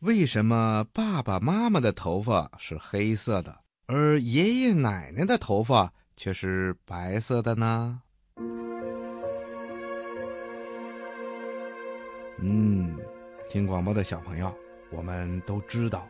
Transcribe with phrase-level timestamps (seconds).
[0.00, 3.52] 为什么爸爸妈妈的头发是黑色的，
[3.88, 8.00] 而爷爷奶奶的头发却是白色的呢？
[12.38, 12.96] 嗯，
[13.50, 14.54] 听广播的小朋友，
[14.92, 16.06] 我们都知道，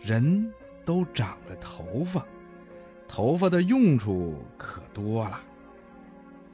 [0.00, 0.52] 人
[0.84, 2.26] 都长了头发，
[3.06, 5.40] 头发的用处可多了。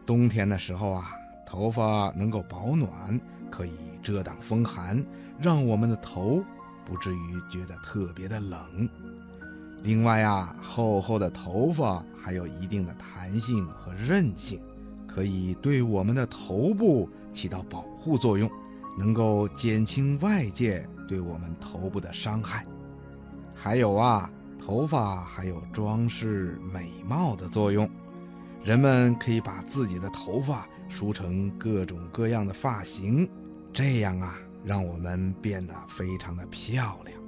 [0.05, 1.12] 冬天的时候啊，
[1.46, 3.19] 头发能够保暖，
[3.50, 3.73] 可以
[4.03, 5.03] 遮挡风寒，
[5.43, 6.43] 让我们的头
[6.85, 8.89] 不至于觉得特别的冷。
[9.83, 14.61] 另外啊，厚厚的头发还有一定的弹性和韧性，
[15.07, 18.49] 可以对我们的头部起到保护作用。
[18.95, 22.67] 能够减轻外界对我们头部的伤害，
[23.55, 27.89] 还有啊，头发还有装饰美貌的作用。
[28.63, 33.27] 人们可以把自己的头发梳成各种各样的发型，
[33.72, 37.19] 这样啊，让我们变得非常的漂亮。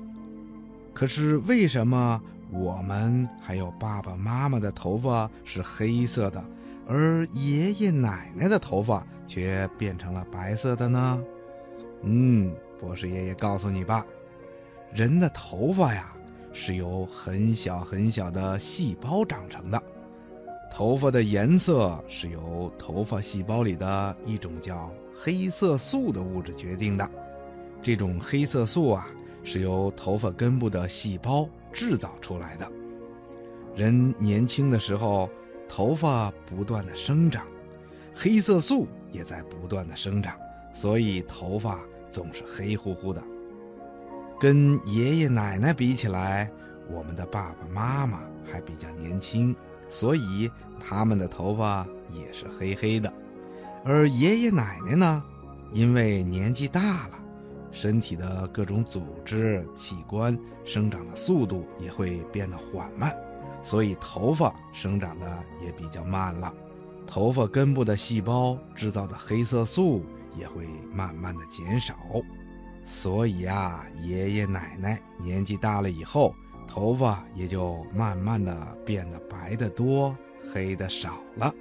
[0.93, 2.21] 可是为什么
[2.51, 6.45] 我们还有爸爸妈妈的头发是黑色的，
[6.87, 11.25] 而爷爷奶奶的头发却变成了白色的呢？
[12.03, 14.07] 嗯，博士爷爷告诉你吧，
[14.93, 16.13] 人的头发呀
[16.53, 19.83] 是由很小很小的细胞长成的，
[20.77, 27.09] 头发的颜色是由头发细胞里的一种叫黑色素的物质决定的。
[27.81, 29.07] 这种黑色素啊
[29.45, 32.69] 是由头发根部的细胞制造出来的。
[33.77, 35.31] 人年轻的时候，
[35.69, 37.47] 头发不断的生长，
[38.13, 40.37] 黑色素也在不断的生长，
[40.73, 41.79] 所以头发。
[42.11, 43.21] 总是黑乎乎的，
[44.39, 46.49] 跟爷爷奶奶比起来，
[46.89, 49.53] 我们的爸爸妈妈还比较年轻，
[49.89, 53.13] 所以他们的头发也是黑黑的。
[53.85, 55.23] 而爷爷奶奶呢，
[55.73, 57.19] 因为年纪大了，
[57.71, 63.15] 身体的各种组织器官生长的速度也会变得缓慢，
[63.63, 66.53] 所以头发生长的也比较慢了。
[67.07, 70.05] 头发根部的细胞制造的黑色素。
[70.37, 71.95] 也会慢慢的减少，
[72.83, 76.35] 所以啊，爷爷奶奶年纪大了以后，
[76.67, 80.17] 头发也就慢慢的变得白的多，
[80.53, 81.53] 黑的少了。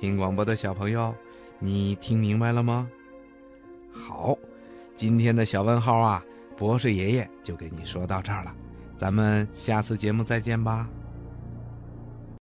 [0.00, 1.14] 听广播的小朋友，
[1.58, 2.88] 你听明白了吗？
[3.92, 4.36] 好，
[4.94, 6.24] 今天的小问号啊，
[6.56, 8.54] 博士爷爷就给你说到这儿了，
[8.96, 10.88] 咱们下次节目再见吧。